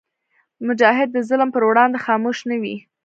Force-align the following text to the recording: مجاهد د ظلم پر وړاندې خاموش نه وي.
مجاهد 0.67 1.09
د 1.13 1.17
ظلم 1.29 1.49
پر 1.53 1.63
وړاندې 1.69 2.03
خاموش 2.05 2.37
نه 2.49 2.55
وي. 2.61 2.75